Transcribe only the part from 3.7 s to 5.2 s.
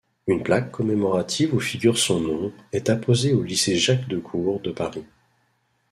Jacques-Decour de Paris.